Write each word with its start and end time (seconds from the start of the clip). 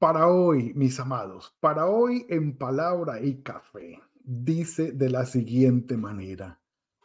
Para 0.00 0.28
hoy, 0.28 0.72
mis 0.74 0.98
amados, 0.98 1.54
para 1.60 1.84
hoy 1.84 2.24
en 2.30 2.56
palabra 2.56 3.20
y 3.20 3.42
café, 3.42 4.00
dice 4.24 4.92
de 4.92 5.10
la 5.10 5.26
siguiente 5.26 5.98
manera, 5.98 6.58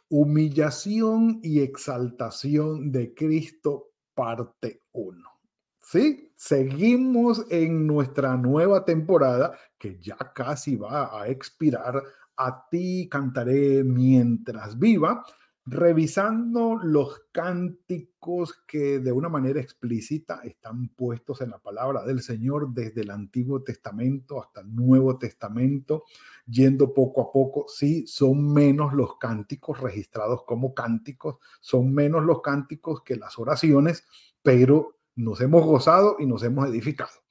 humillación 0.08 1.38
y 1.42 1.60
exaltación 1.60 2.90
de 2.92 3.12
Cristo, 3.12 3.90
parte 4.14 4.80
1. 4.92 5.28
¿Sí? 5.78 6.32
Seguimos 6.36 7.44
en 7.50 7.86
nuestra 7.86 8.34
nueva 8.38 8.86
temporada 8.86 9.52
que 9.76 10.00
ya 10.00 10.16
casi 10.34 10.76
va 10.76 11.20
a 11.20 11.28
expirar. 11.28 12.02
A 12.38 12.66
ti 12.70 13.10
cantaré 13.10 13.84
mientras 13.84 14.78
viva 14.78 15.22
revisando 15.66 16.76
los 16.80 17.24
cánticos 17.32 18.62
que 18.68 19.00
de 19.00 19.10
una 19.10 19.28
manera 19.28 19.60
explícita 19.60 20.40
están 20.44 20.88
puestos 20.90 21.40
en 21.40 21.50
la 21.50 21.58
palabra 21.58 22.04
del 22.04 22.22
Señor 22.22 22.72
desde 22.72 23.00
el 23.00 23.10
Antiguo 23.10 23.62
Testamento 23.64 24.40
hasta 24.40 24.60
el 24.60 24.72
Nuevo 24.72 25.18
Testamento, 25.18 26.04
yendo 26.46 26.94
poco 26.94 27.20
a 27.20 27.32
poco. 27.32 27.66
Sí, 27.68 28.06
son 28.06 28.52
menos 28.52 28.94
los 28.94 29.18
cánticos 29.18 29.80
registrados 29.80 30.44
como 30.44 30.72
cánticos, 30.72 31.38
son 31.60 31.92
menos 31.92 32.24
los 32.24 32.42
cánticos 32.42 33.02
que 33.02 33.16
las 33.16 33.36
oraciones, 33.36 34.04
pero 34.42 34.98
nos 35.16 35.40
hemos 35.40 35.64
gozado 35.64 36.16
y 36.20 36.26
nos 36.26 36.44
hemos 36.44 36.68
edificado. 36.68 37.25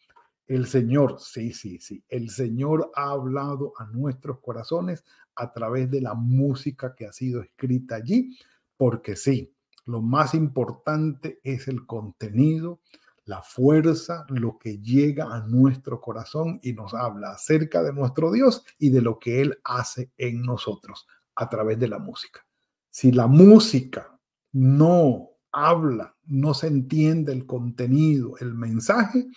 El 0.47 0.67
Señor, 0.67 1.17
sí, 1.19 1.53
sí, 1.53 1.79
sí, 1.79 2.03
el 2.07 2.29
Señor 2.29 2.91
ha 2.95 3.11
hablado 3.11 3.73
a 3.77 3.85
nuestros 3.85 4.39
corazones 4.41 5.03
a 5.35 5.51
través 5.51 5.89
de 5.89 6.01
la 6.01 6.13
música 6.13 6.93
que 6.95 7.07
ha 7.07 7.11
sido 7.11 7.41
escrita 7.41 7.95
allí, 7.95 8.37
porque 8.77 9.15
sí, 9.15 9.55
lo 9.85 10.01
más 10.01 10.33
importante 10.33 11.39
es 11.43 11.67
el 11.67 11.85
contenido, 11.85 12.81
la 13.25 13.41
fuerza, 13.41 14.25
lo 14.29 14.59
que 14.59 14.77
llega 14.79 15.33
a 15.33 15.41
nuestro 15.47 15.99
corazón 15.99 16.59
y 16.61 16.73
nos 16.73 16.93
habla 16.93 17.31
acerca 17.31 17.81
de 17.81 17.91
nuestro 17.91 18.31
Dios 18.31 18.63
y 18.77 18.91
de 18.91 19.01
lo 19.01 19.17
que 19.17 19.41
Él 19.41 19.59
hace 19.63 20.11
en 20.17 20.43
nosotros 20.43 21.07
a 21.35 21.49
través 21.49 21.79
de 21.79 21.87
la 21.87 21.97
música. 21.97 22.45
Si 22.91 23.11
la 23.11 23.27
música 23.27 24.19
no 24.51 25.31
habla, 25.51 26.15
no 26.25 26.53
se 26.53 26.67
entiende 26.67 27.33
el 27.33 27.45
contenido, 27.45 28.37
el 28.39 28.53
mensaje, 28.53 29.27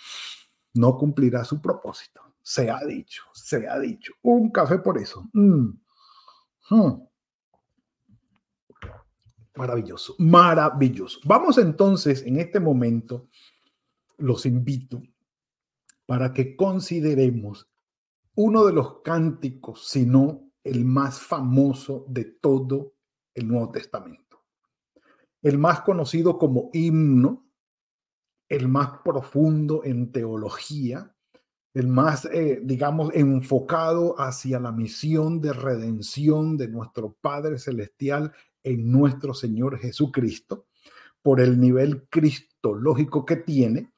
no 0.78 0.96
cumplirá 0.96 1.44
su 1.44 1.60
propósito. 1.60 2.22
Se 2.42 2.70
ha 2.70 2.80
dicho, 2.84 3.24
se 3.34 3.68
ha 3.68 3.78
dicho. 3.78 4.14
Un 4.22 4.50
café 4.50 4.78
por 4.78 4.96
eso. 4.98 5.28
Mm. 5.32 5.68
Hmm. 6.70 7.02
Maravilloso, 9.56 10.14
maravilloso. 10.18 11.18
Vamos 11.24 11.58
entonces 11.58 12.22
en 12.24 12.38
este 12.38 12.60
momento, 12.60 13.28
los 14.16 14.46
invito 14.46 15.02
para 16.06 16.32
que 16.32 16.54
consideremos 16.56 17.68
uno 18.36 18.64
de 18.64 18.72
los 18.72 19.02
cánticos, 19.02 19.88
si 19.88 20.06
no 20.06 20.52
el 20.62 20.84
más 20.84 21.20
famoso 21.20 22.04
de 22.08 22.24
todo 22.24 22.94
el 23.34 23.48
Nuevo 23.48 23.72
Testamento. 23.72 24.44
El 25.42 25.58
más 25.58 25.80
conocido 25.80 26.38
como 26.38 26.70
himno 26.72 27.47
el 28.48 28.68
más 28.68 29.00
profundo 29.04 29.82
en 29.84 30.10
teología, 30.10 31.14
el 31.74 31.86
más, 31.86 32.24
eh, 32.26 32.60
digamos, 32.62 33.10
enfocado 33.14 34.18
hacia 34.20 34.58
la 34.58 34.72
misión 34.72 35.40
de 35.40 35.52
redención 35.52 36.56
de 36.56 36.68
nuestro 36.68 37.16
Padre 37.20 37.58
Celestial 37.58 38.32
en 38.62 38.90
nuestro 38.90 39.34
Señor 39.34 39.78
Jesucristo, 39.78 40.66
por 41.22 41.40
el 41.40 41.60
nivel 41.60 42.08
cristológico 42.08 43.24
que 43.24 43.36
tiene. 43.36 43.92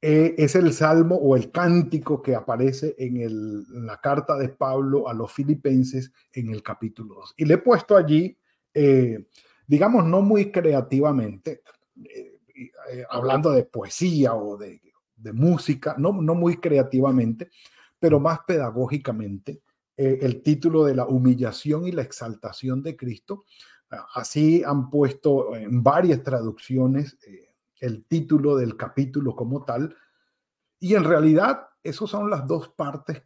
Eh, 0.00 0.36
es 0.38 0.54
el 0.54 0.72
salmo 0.72 1.16
o 1.16 1.34
el 1.34 1.50
cántico 1.50 2.22
que 2.22 2.36
aparece 2.36 2.94
en, 2.98 3.86
la 3.86 4.00
carta 4.00 4.36
de 4.36 4.48
Pablo 4.48 5.08
a 5.08 5.14
los 5.14 5.32
filipenses 5.32 6.12
en 6.32 6.50
el 6.50 6.62
capítulo 6.62 7.16
2. 7.16 7.34
Y 7.38 7.44
le 7.46 7.54
he 7.54 7.58
puesto 7.58 7.96
allí, 7.96 8.38
eh, 8.74 9.26
digamos, 9.66 10.04
no 10.04 10.22
muy 10.22 10.52
creativamente, 10.52 11.62
eh, 12.90 13.04
hablando 13.10 13.50
de 13.50 13.64
poesía 13.64 14.34
o 14.34 14.56
de, 14.56 14.80
música, 15.32 15.96
no, 15.98 16.12
no 16.12 16.34
muy 16.36 16.58
creativamente, 16.58 17.50
pero 17.98 18.20
más 18.20 18.40
pedagógicamente, 18.46 19.62
eh, 19.96 20.18
el 20.22 20.42
título 20.42 20.84
de 20.84 20.94
la 20.94 21.06
humillación 21.06 21.86
y 21.86 21.92
la 21.92 22.02
exaltación 22.02 22.82
de 22.82 22.96
Cristo. 22.96 23.44
Así 24.14 24.62
han 24.64 24.90
puesto 24.90 25.56
en 25.56 25.82
varias 25.82 26.22
traducciones 26.22 27.18
eh, 27.26 27.48
el 27.80 28.04
título 28.04 28.56
del 28.56 28.76
capítulo 28.76 29.34
como 29.34 29.64
tal. 29.64 29.96
Y 30.78 30.94
en 30.94 31.04
realidad, 31.04 31.68
esas 31.82 32.10
son 32.10 32.30
las 32.30 32.46
dos 32.46 32.68
partes 32.68 33.22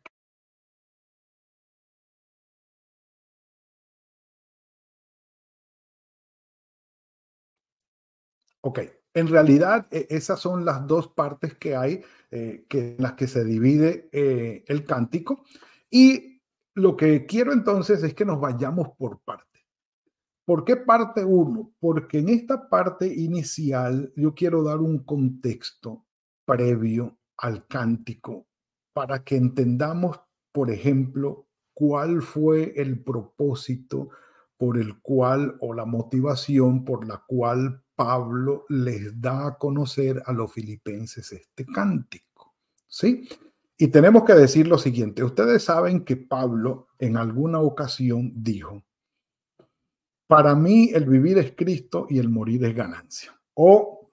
Ok, 8.65 8.79
en 9.15 9.29
realidad, 9.29 9.87
e, 9.91 10.07
esas 10.11 10.41
son 10.41 10.65
las 10.65 10.87
dos 10.87 11.09
partes 11.09 11.55
que 11.55 11.77
hay, 11.77 12.03
eh, 12.31 12.65
que, 12.69 12.97
en 12.97 13.03
las 13.03 13.15
que 13.15 13.27
se 13.27 13.45
divide 13.45 14.09
eh, 14.13 14.65
el 14.67 14.85
cántico. 14.85 15.45
Y 15.91 16.43
lo 16.75 16.97
que 16.97 17.27
quiero 17.27 17.53
entonces 17.53 18.03
es 18.03 18.15
que 18.15 18.25
nos 18.25 18.41
vayamos 18.41 18.91
por 18.97 19.21
parte. 19.21 19.47
¿Por 20.45 20.65
qué 20.65 20.77
parte 20.77 21.25
uno? 21.25 21.73
Porque 21.79 22.19
en 22.19 22.29
esta 22.29 22.69
parte 22.69 23.07
inicial 23.07 24.13
yo 24.17 24.35
quiero 24.35 24.63
dar 24.63 24.79
un 24.79 25.05
contexto 25.05 26.05
previo 26.45 27.19
al 27.37 27.67
cántico 27.67 28.47
para 28.93 29.23
que 29.23 29.37
entendamos, 29.37 30.21
por 30.53 30.71
ejemplo, 30.71 31.47
cuál 31.75 32.23
fue 32.23 32.73
el 32.77 33.03
propósito 33.03 34.11
por 34.57 34.79
el 34.79 35.01
cual 35.01 35.57
o 35.61 35.75
la 35.75 35.85
motivación 35.85 36.85
por 36.85 37.07
la 37.07 37.23
cual 37.27 37.82
Pablo 37.95 38.65
les 38.69 39.21
da 39.21 39.49
a 39.49 39.59
conocer 39.59 40.23
a 40.25 40.33
los 40.33 40.53
filipenses 40.53 41.33
este 41.33 41.67
cántico. 41.67 42.55
¿Sí? 42.87 43.29
Y 43.77 43.89
tenemos 43.89 44.25
que 44.25 44.35
decir 44.35 44.69
lo 44.69 44.79
siguiente, 44.79 45.25
ustedes 45.25 45.65
saben 45.65 46.05
que 46.05 46.17
Pablo 46.17 46.89
en 46.99 47.17
alguna 47.17 47.61
ocasión 47.61 48.33
dijo, 48.35 48.85
para 50.27 50.55
mí 50.55 50.91
el 50.95 51.07
vivir 51.07 51.39
es 51.39 51.53
Cristo 51.57 52.07
y 52.09 52.19
el 52.19 52.29
morir 52.29 52.65
es 52.65 52.75
ganancia. 52.75 53.39
O 53.55 54.11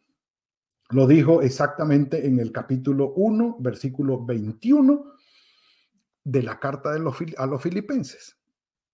lo 0.89 1.05
dijo 1.05 1.41
exactamente 1.41 2.25
en 2.25 2.39
el 2.39 2.51
capítulo 2.51 3.13
1, 3.15 3.57
versículo 3.59 4.25
21 4.25 5.13
de 6.23 6.43
la 6.43 6.59
carta 6.59 6.91
de 6.91 6.99
los, 6.99 7.15
a 7.37 7.45
los 7.45 7.61
filipenses. 7.61 8.37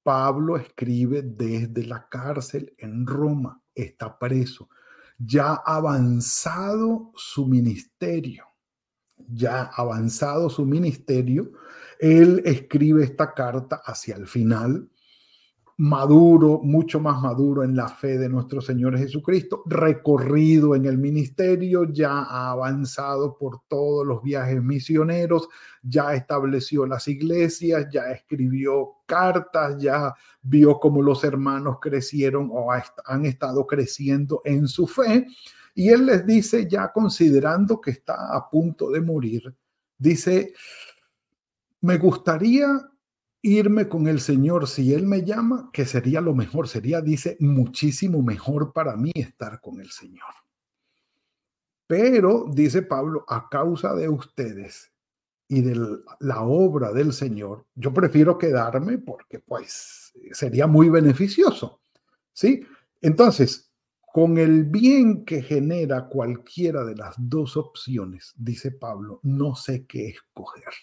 Pablo 0.03 0.57
escribe 0.57 1.21
desde 1.23 1.85
la 1.85 2.07
cárcel 2.09 2.75
en 2.77 3.07
Roma, 3.07 3.63
está 3.75 4.17
preso. 4.17 4.69
Ya 5.17 5.53
avanzado 5.53 7.11
su 7.15 7.45
ministerio, 7.47 8.45
ya 9.27 9.63
avanzado 9.63 10.49
su 10.49 10.65
ministerio, 10.65 11.51
él 11.99 12.41
escribe 12.45 13.03
esta 13.03 13.33
carta 13.33 13.81
hacia 13.85 14.15
el 14.15 14.27
final 14.27 14.89
maduro, 15.77 16.61
mucho 16.63 17.01
más 17.01 17.21
maduro 17.21 17.63
en 17.63 17.75
la 17.75 17.89
fe 17.89 18.17
de 18.17 18.29
nuestro 18.29 18.61
Señor 18.61 18.97
Jesucristo, 18.97 19.63
recorrido 19.65 20.73
en 20.73 20.85
el 20.85 20.97
ministerio, 20.97 21.83
ya 21.91 22.11
ha 22.11 22.51
avanzado 22.51 23.37
por 23.37 23.61
todos 23.67 24.07
los 24.07 24.23
viajes 24.23 24.63
misioneros, 24.63 25.49
ya 25.83 26.13
estableció 26.13 26.85
las 26.85 27.09
iglesias, 27.09 27.87
ya 27.91 28.09
escribió 28.11 28.99
cartas, 29.05 29.77
ya 29.77 30.13
vio 30.41 30.79
cómo 30.79 31.01
los 31.01 31.25
hermanos 31.25 31.77
crecieron 31.81 32.49
o 32.53 32.69
han 32.71 33.25
estado 33.25 33.67
creciendo 33.67 34.41
en 34.45 34.67
su 34.69 34.87
fe. 34.87 35.27
Y 35.73 35.89
él 35.89 36.05
les 36.05 36.25
dice, 36.25 36.69
ya 36.69 36.89
considerando 36.93 37.81
que 37.81 37.91
está 37.91 38.33
a 38.33 38.49
punto 38.49 38.89
de 38.89 39.01
morir, 39.01 39.53
dice, 39.97 40.53
me 41.81 41.97
gustaría 41.97 42.79
irme 43.45 43.87
con 43.87 44.07
el 44.07 44.19
Señor, 44.19 44.67
si 44.67 44.93
Él 44.93 45.05
me 45.05 45.23
llama, 45.23 45.69
que 45.71 45.85
sería 45.85 46.21
lo 46.21 46.33
mejor, 46.33 46.67
sería, 46.67 47.01
dice, 47.01 47.37
muchísimo 47.39 48.21
mejor 48.21 48.73
para 48.73 48.95
mí 48.95 49.11
estar 49.13 49.61
con 49.61 49.79
el 49.79 49.91
Señor. 49.91 50.33
Pero, 51.87 52.45
dice 52.51 52.81
Pablo, 52.81 53.23
a 53.27 53.47
causa 53.49 53.93
de 53.93 54.09
ustedes, 54.09 54.91
y 55.47 55.61
de 55.61 55.99
la 56.19 56.41
obra 56.41 56.91
del 56.91 57.13
Señor, 57.13 57.65
yo 57.75 57.93
prefiero 57.93 58.37
quedarme 58.37 58.97
porque 58.97 59.39
pues 59.39 60.13
sería 60.31 60.67
muy 60.67 60.89
beneficioso. 60.89 61.81
¿Sí? 62.33 62.65
Entonces, 63.01 63.71
con 64.11 64.37
el 64.37 64.63
bien 64.63 65.23
que 65.23 65.41
genera 65.41 66.07
cualquiera 66.07 66.83
de 66.83 66.95
las 66.95 67.15
dos 67.17 67.57
opciones, 67.57 68.33
dice 68.37 68.71
Pablo, 68.71 69.19
no 69.23 69.55
sé 69.55 69.85
qué 69.85 70.07
escoger. 70.09 70.73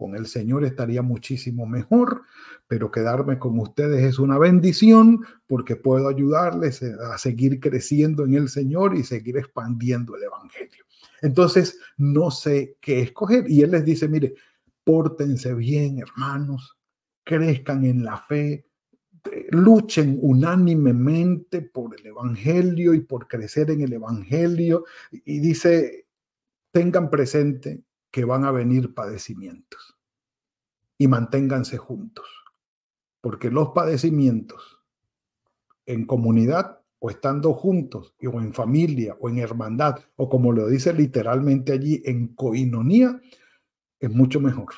Con 0.00 0.16
el 0.16 0.24
Señor 0.24 0.64
estaría 0.64 1.02
muchísimo 1.02 1.66
mejor, 1.66 2.22
pero 2.66 2.90
quedarme 2.90 3.38
con 3.38 3.58
ustedes 3.58 4.02
es 4.02 4.18
una 4.18 4.38
bendición 4.38 5.20
porque 5.46 5.76
puedo 5.76 6.08
ayudarles 6.08 6.82
a 6.82 7.18
seguir 7.18 7.60
creciendo 7.60 8.24
en 8.24 8.32
el 8.32 8.48
Señor 8.48 8.96
y 8.96 9.02
seguir 9.02 9.36
expandiendo 9.36 10.16
el 10.16 10.22
Evangelio. 10.22 10.86
Entonces, 11.20 11.78
no 11.98 12.30
sé 12.30 12.78
qué 12.80 13.02
escoger. 13.02 13.44
Y 13.50 13.60
Él 13.60 13.72
les 13.72 13.84
dice, 13.84 14.08
mire, 14.08 14.32
pórtense 14.82 15.52
bien, 15.52 15.98
hermanos, 15.98 16.78
crezcan 17.22 17.84
en 17.84 18.02
la 18.02 18.16
fe, 18.22 18.64
luchen 19.50 20.18
unánimemente 20.22 21.60
por 21.60 21.94
el 22.00 22.06
Evangelio 22.06 22.94
y 22.94 23.00
por 23.00 23.28
crecer 23.28 23.70
en 23.70 23.82
el 23.82 23.92
Evangelio. 23.92 24.86
Y 25.12 25.40
dice, 25.40 26.06
tengan 26.72 27.10
presente 27.10 27.82
que 28.10 28.24
van 28.24 28.44
a 28.44 28.50
venir 28.50 28.94
padecimientos 28.94 29.96
y 30.98 31.08
manténganse 31.08 31.78
juntos, 31.78 32.26
porque 33.20 33.50
los 33.50 33.70
padecimientos 33.70 34.80
en 35.86 36.06
comunidad 36.06 36.80
o 36.98 37.10
estando 37.10 37.54
juntos 37.54 38.14
o 38.22 38.40
en 38.40 38.52
familia 38.52 39.16
o 39.20 39.28
en 39.28 39.38
hermandad 39.38 39.98
o 40.16 40.28
como 40.28 40.52
lo 40.52 40.66
dice 40.68 40.92
literalmente 40.92 41.72
allí 41.72 42.02
en 42.04 42.34
coinonía, 42.34 43.20
es 43.98 44.10
mucho 44.10 44.40
mejor. 44.40 44.72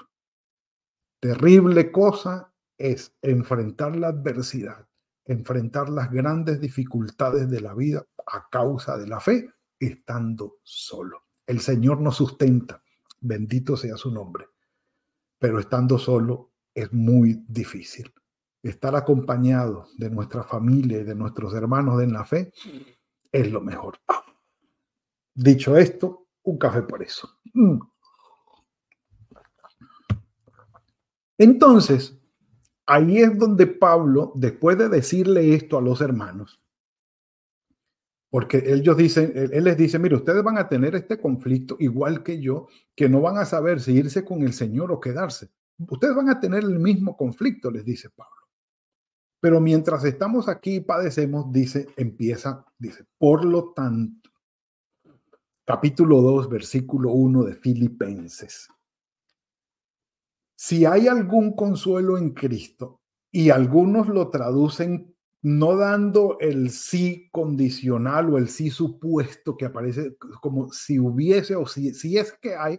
Terrible 1.20 1.92
cosa 1.92 2.52
es 2.78 3.14
enfrentar 3.22 3.96
la 3.96 4.08
adversidad, 4.08 4.88
enfrentar 5.24 5.88
las 5.88 6.10
grandes 6.10 6.60
dificultades 6.60 7.48
de 7.48 7.60
la 7.60 7.74
vida 7.74 8.04
a 8.26 8.48
causa 8.50 8.96
de 8.96 9.06
la 9.06 9.20
fe, 9.20 9.50
estando 9.78 10.58
solo. 10.62 11.24
El 11.46 11.60
Señor 11.60 12.00
nos 12.00 12.16
sustenta, 12.16 12.82
bendito 13.22 13.76
sea 13.76 13.96
su 13.96 14.10
nombre, 14.10 14.46
pero 15.38 15.58
estando 15.58 15.98
solo 15.98 16.52
es 16.74 16.92
muy 16.92 17.44
difícil. 17.48 18.12
Estar 18.62 18.94
acompañado 18.94 19.88
de 19.96 20.10
nuestra 20.10 20.44
familia 20.44 21.00
y 21.00 21.04
de 21.04 21.14
nuestros 21.14 21.54
hermanos 21.54 22.02
en 22.02 22.12
la 22.12 22.24
fe 22.24 22.52
es 23.32 23.50
lo 23.50 23.60
mejor. 23.60 23.98
Dicho 25.34 25.76
esto, 25.76 26.28
un 26.42 26.58
café 26.58 26.82
por 26.82 27.02
eso. 27.02 27.28
Mm. 27.54 27.78
Entonces, 31.38 32.16
ahí 32.86 33.18
es 33.18 33.36
donde 33.36 33.66
Pablo, 33.66 34.32
después 34.36 34.78
de 34.78 34.88
decirle 34.88 35.54
esto 35.54 35.78
a 35.78 35.82
los 35.82 36.00
hermanos, 36.00 36.61
porque 38.32 38.62
ellos 38.64 38.96
dicen, 38.96 39.30
él 39.34 39.64
les 39.64 39.76
dice, 39.76 39.98
mire, 39.98 40.16
ustedes 40.16 40.42
van 40.42 40.56
a 40.56 40.66
tener 40.66 40.94
este 40.94 41.20
conflicto 41.20 41.76
igual 41.78 42.22
que 42.22 42.40
yo, 42.40 42.66
que 42.96 43.06
no 43.06 43.20
van 43.20 43.36
a 43.36 43.44
saber 43.44 43.78
si 43.78 43.92
irse 43.92 44.24
con 44.24 44.40
el 44.40 44.54
Señor 44.54 44.90
o 44.90 44.98
quedarse. 44.98 45.50
Ustedes 45.78 46.16
van 46.16 46.30
a 46.30 46.40
tener 46.40 46.64
el 46.64 46.78
mismo 46.78 47.14
conflicto, 47.14 47.70
les 47.70 47.84
dice 47.84 48.08
Pablo. 48.08 48.48
Pero 49.38 49.60
mientras 49.60 50.02
estamos 50.04 50.48
aquí 50.48 50.76
y 50.76 50.80
padecemos, 50.80 51.52
dice, 51.52 51.88
empieza, 51.98 52.64
dice, 52.78 53.04
por 53.18 53.44
lo 53.44 53.74
tanto, 53.74 54.30
capítulo 55.66 56.22
2, 56.22 56.48
versículo 56.48 57.10
1 57.12 57.44
de 57.44 57.54
Filipenses. 57.56 58.66
Si 60.56 60.86
hay 60.86 61.06
algún 61.06 61.54
consuelo 61.54 62.16
en 62.16 62.30
Cristo, 62.30 63.02
y 63.30 63.50
algunos 63.50 64.08
lo 64.08 64.28
traducen 64.28 65.11
no 65.42 65.76
dando 65.76 66.38
el 66.40 66.70
sí 66.70 67.28
condicional 67.32 68.32
o 68.32 68.38
el 68.38 68.48
sí 68.48 68.70
supuesto 68.70 69.56
que 69.56 69.66
aparece 69.66 70.16
como 70.40 70.72
si 70.72 70.98
hubiese 70.98 71.56
o 71.56 71.66
si, 71.66 71.92
si 71.94 72.16
es 72.16 72.32
que 72.32 72.54
hay, 72.54 72.78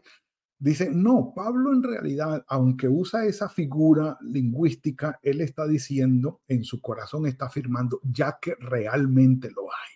dice, 0.57 0.89
no, 0.89 1.33
Pablo 1.35 1.73
en 1.73 1.83
realidad, 1.83 2.45
aunque 2.47 2.87
usa 2.87 3.25
esa 3.25 3.49
figura 3.49 4.17
lingüística, 4.21 5.19
él 5.21 5.41
está 5.41 5.67
diciendo, 5.67 6.41
en 6.47 6.63
su 6.63 6.81
corazón 6.81 7.27
está 7.27 7.47
afirmando, 7.47 7.99
ya 8.03 8.37
que 8.41 8.55
realmente 8.55 9.51
lo 9.51 9.63
hay. 9.63 9.93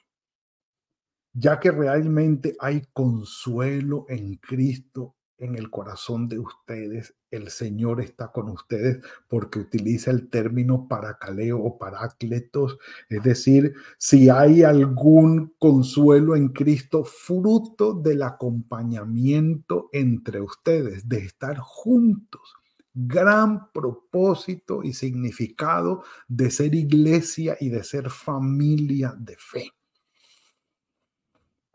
Ya 1.33 1.59
que 1.59 1.71
realmente 1.71 2.55
hay 2.59 2.81
consuelo 2.91 4.05
en 4.09 4.35
Cristo 4.37 5.16
en 5.38 5.56
el 5.56 5.69
corazón 5.69 6.28
de 6.28 6.39
ustedes, 6.39 7.16
el 7.30 7.50
Señor 7.50 8.01
está 8.01 8.31
con 8.31 8.50
ustedes 8.50 9.00
porque 9.28 9.60
utiliza 9.60 10.12
el 10.12 10.30
término 10.30 10.88
paracaleo 10.88 11.60
o 11.60 11.78
parácletos, 11.78 12.78
es 13.10 13.22
decir, 13.24 13.74
si 13.98 14.30
hay 14.30 14.63
algún 14.63 15.54
consuelo 15.60 16.36
en 16.36 16.50
Cristo, 16.50 17.04
fruto 17.04 17.94
del 17.94 18.24
acompañamiento 18.24 19.89
entre 19.92 20.42
ustedes, 20.42 21.07
de 21.07 21.19
estar 21.19 21.57
juntos. 21.57 22.56
Gran 22.94 23.72
propósito 23.72 24.84
y 24.84 24.94
significado 24.94 26.04
de 26.28 26.50
ser 26.50 26.74
iglesia 26.74 27.56
y 27.60 27.69
de 27.69 27.84
ser 27.84 28.10
familia 28.10 29.13
de 29.18 29.36
fe 29.38 29.72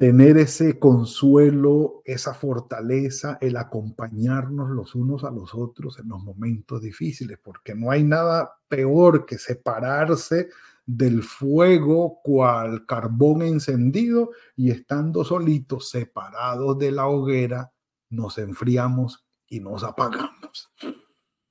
tener 0.02 0.36
ese 0.36 0.80
consuelo, 0.80 2.02
esa 2.04 2.34
fortaleza, 2.34 3.38
el 3.40 3.56
acompañarnos 3.56 4.68
los 4.70 4.96
unos 4.96 5.22
a 5.22 5.30
los 5.30 5.54
otros 5.54 5.96
en 6.00 6.08
los 6.08 6.20
momentos 6.24 6.82
difíciles, 6.82 7.38
porque 7.40 7.76
no 7.76 7.88
hay 7.88 8.02
nada 8.02 8.52
peor 8.66 9.24
que 9.24 9.38
separarse 9.38 10.48
del 10.84 11.22
fuego 11.22 12.20
cual 12.24 12.84
carbón 12.84 13.42
encendido 13.42 14.30
y 14.56 14.72
estando 14.72 15.22
solitos, 15.22 15.90
separados 15.90 16.76
de 16.80 16.90
la 16.90 17.06
hoguera, 17.06 17.70
nos 18.10 18.38
enfriamos 18.38 19.24
y 19.46 19.60
nos 19.60 19.84
apagamos. 19.84 20.72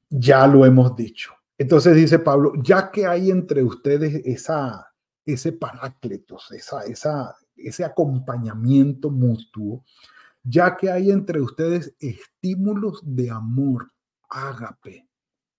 Ya 0.09 0.45
lo 0.45 0.65
hemos 0.65 0.93
dicho. 0.97 1.31
Entonces 1.57 1.95
dice 1.95 2.19
Pablo, 2.19 2.51
ya 2.61 2.91
que 2.91 3.07
hay 3.07 3.31
entre 3.31 3.63
ustedes 3.63 4.25
esa, 4.25 4.91
ese 5.25 5.53
parácletos, 5.53 6.51
esa, 6.51 6.83
esa, 6.83 7.33
ese 7.65 7.83
acompañamiento 7.83 9.09
mutuo, 9.09 9.83
ya 10.43 10.75
que 10.77 10.89
hay 10.89 11.11
entre 11.11 11.41
ustedes 11.41 11.95
estímulos 11.99 13.01
de 13.03 13.29
amor, 13.29 13.91
ágape. 14.29 15.07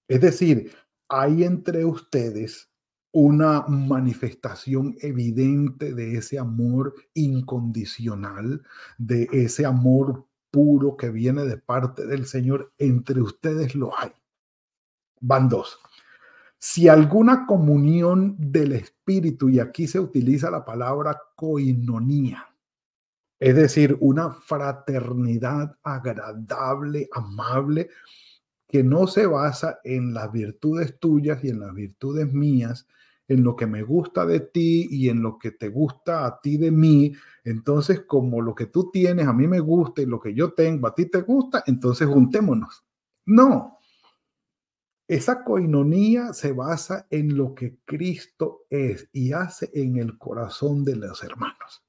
Es 0.09 0.21
decir, 0.21 0.73
hay 1.09 1.45
entre 1.45 1.85
ustedes 1.85 2.71
una 3.13 3.63
manifestación 3.69 4.97
evidente 5.01 5.95
de 5.95 6.17
ese 6.17 6.39
amor 6.39 6.95
incondicional, 7.15 8.63
de 8.99 9.29
ese 9.33 9.67
amor 9.67 10.27
puro 10.51 10.97
que 10.97 11.11
viene 11.11 11.45
de 11.45 11.59
parte 11.59 12.07
del 12.07 12.27
Señor. 12.27 12.73
Entre 12.79 13.21
ustedes 13.21 13.75
lo 13.75 13.99
hay. 13.99 14.13
Van 15.21 15.49
dos 15.49 15.79
si 16.65 16.87
alguna 16.87 17.45
comunión 17.45 18.37
del 18.39 18.75
Espíritu, 18.75 19.49
y 19.49 19.59
aquí 19.59 19.89
se 19.89 19.99
utiliza 19.99 20.49
la 20.49 20.65
palabra 20.65 21.21
coinonía, 21.35 22.47
es 23.41 23.57
decir, 23.57 23.97
una 23.99 24.31
fraternidad 24.31 25.77
agradable, 25.83 27.09
amable, 27.11 27.91
que 28.69 28.85
no 28.85 29.09
se 29.09 29.27
basa 29.27 29.81
en 29.83 30.15
las 30.15 30.31
virtudes 30.31 31.01
tuyas 31.01 31.43
y 31.43 31.49
en 31.49 31.59
las 31.59 31.75
virtudes 31.75 32.33
mías, 32.33 32.87
en 33.27 33.43
lo 33.43 33.57
que 33.57 33.67
me 33.67 33.83
gusta 33.83 34.25
de 34.25 34.39
ti 34.39 34.87
y 34.89 35.09
en 35.09 35.21
lo 35.21 35.41
que 35.41 35.51
te 35.51 35.69
gusta 35.69 36.27
a 36.27 36.41
ti 36.41 36.59
de 36.59 36.71
mí. 36.71 37.13
Entonces, 37.43 38.03
como 38.07 38.41
lo 38.41 38.55
que 38.55 38.67
tú 38.67 38.89
tienes 38.93 39.27
a 39.27 39.33
mí 39.33 39.49
me 39.49 39.59
gusta 39.59 40.01
y 40.01 40.07
lo 40.07 40.21
que 40.21 40.33
yo 40.33 40.53
tengo 40.53 40.87
a 40.87 40.95
ti 40.95 41.07
te 41.07 41.23
gusta, 41.23 41.65
entonces 41.67 42.07
juntémonos. 42.07 42.85
No, 43.27 43.79
esa 45.09 45.45
coinonía 45.45 46.33
se 46.33 46.53
basa 46.53 47.07
en 47.11 47.37
lo 47.37 47.55
que 47.55 47.79
Cristo 47.85 48.67
es 48.71 49.09
y 49.13 49.33
hace 49.33 49.71
en 49.75 49.97
el 49.97 50.17
corazón 50.17 50.85
de 50.85 50.97
los 50.97 51.23
hermanos. 51.23 51.85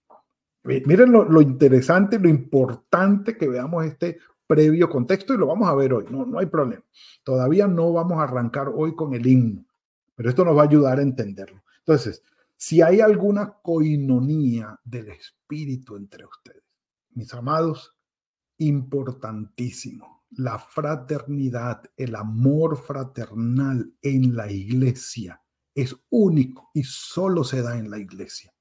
Miren 0.64 1.12
lo, 1.12 1.42
interesante, 1.42 2.18
lo 2.20 2.30
importante 2.30 3.38
que 3.38 3.50
veamos 3.50 3.86
este 3.86 4.18
previo 4.48 4.90
contexto 4.90 5.34
y 5.34 5.38
lo 5.38 5.48
vamos 5.48 5.68
a 5.68 5.76
ver 5.76 5.94
hoy, 5.94 6.06
no, 6.10 6.26
no 6.26 6.40
hay 6.40 6.46
problema. 6.46 6.84
Todavía 7.24 7.68
no 7.68 7.92
vamos 7.92 8.20
a 8.20 8.24
arrancar 8.24 8.70
hoy 8.74 8.96
con 8.96 9.14
el 9.14 9.28
himno, 9.28 9.66
pero 10.16 10.30
esto 10.30 10.46
nos 10.46 10.58
va 10.58 10.62
a 10.62 10.66
ayudar 10.66 11.00
a 11.00 11.04
entenderlo. 11.04 11.64
Entonces, 11.80 12.24
si 12.56 12.82
hay 12.82 13.02
alguna 13.02 13.58
coinonía 13.62 14.80
del 14.86 15.10
Espíritu 15.10 15.98
entre 15.98 16.26
ustedes, 16.26 16.64
mis 17.12 17.34
amados, 17.34 17.94
importantísimo 18.58 20.23
la 20.38 20.60
fraternidad, 20.60 21.84
el 21.98 22.16
amor 22.16 22.78
fraternal 22.78 23.94
en 24.02 24.36
la 24.36 24.52
iglesia 24.52 25.42
es 25.76 25.96
único 26.10 26.70
y 26.74 26.84
solo 26.84 27.44
se 27.44 27.62
da 27.62 27.78
en 27.78 27.90
la 27.90 27.98
iglesia. 27.98 28.54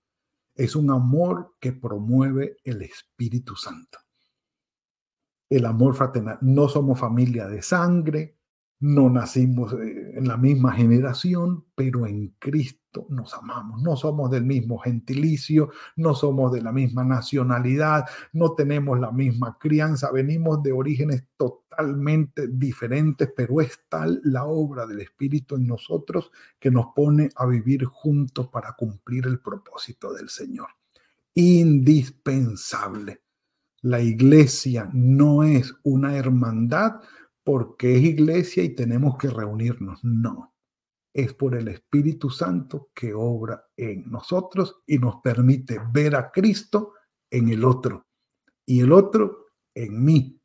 Es 0.54 0.76
un 0.76 0.90
amor 0.90 1.56
que 1.60 1.72
promueve 1.72 2.56
el 2.64 2.82
Espíritu 2.82 3.56
Santo. 3.56 3.98
el 5.50 5.66
amor 5.66 5.94
fraternal. 5.94 6.38
No 6.40 6.66
somos 6.66 6.98
familia 6.98 7.46
de 7.46 7.60
sangre, 7.60 8.38
no 8.82 9.08
nacimos 9.08 9.72
eh, 9.74 10.14
en 10.16 10.26
la 10.26 10.36
misma 10.36 10.72
generación, 10.72 11.64
pero 11.76 12.04
en 12.04 12.34
Cristo 12.40 13.06
nos 13.10 13.32
amamos. 13.32 13.80
No 13.80 13.96
somos 13.96 14.28
del 14.28 14.44
mismo 14.44 14.76
gentilicio, 14.78 15.70
no 15.94 16.16
somos 16.16 16.52
de 16.52 16.62
la 16.62 16.72
misma 16.72 17.04
nacionalidad, 17.04 18.06
no 18.32 18.54
tenemos 18.54 18.98
la 18.98 19.12
misma 19.12 19.56
crianza, 19.60 20.10
venimos 20.10 20.64
de 20.64 20.72
orígenes 20.72 21.24
totalmente 21.36 22.48
diferentes, 22.48 23.30
pero 23.36 23.60
es 23.60 23.82
tal 23.88 24.20
la 24.24 24.46
obra 24.46 24.84
del 24.84 25.00
Espíritu 25.00 25.54
en 25.54 25.68
nosotros 25.68 26.32
que 26.58 26.72
nos 26.72 26.86
pone 26.92 27.28
a 27.36 27.46
vivir 27.46 27.84
juntos 27.84 28.48
para 28.48 28.72
cumplir 28.72 29.28
el 29.28 29.38
propósito 29.38 30.12
del 30.12 30.28
Señor. 30.28 30.66
Indispensable. 31.34 33.22
La 33.82 34.00
iglesia 34.00 34.90
no 34.92 35.44
es 35.44 35.72
una 35.84 36.16
hermandad, 36.16 37.00
porque 37.44 37.96
es 37.96 38.02
iglesia 38.02 38.62
y 38.62 38.75
tenemos 38.75 39.16
que 39.18 39.28
reunirnos. 39.28 40.02
No, 40.04 40.54
es 41.12 41.34
por 41.34 41.54
el 41.54 41.68
Espíritu 41.68 42.30
Santo 42.30 42.90
que 42.94 43.12
obra 43.14 43.64
en 43.76 44.11
nosotros 44.11 44.82
y 44.87 44.99
nos 44.99 45.16
permite 45.16 45.80
ver 45.92 46.16
a 46.16 46.30
Cristo 46.30 46.94
en 47.30 47.49
el 47.49 47.64
otro 47.64 48.06
y 48.66 48.80
el 48.80 48.92
otro 48.92 49.46
en 49.75 50.04
mí 50.04 50.40